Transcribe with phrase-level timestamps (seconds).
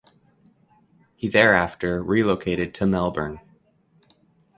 [1.15, 3.39] He thereafter relocated to Melbourne.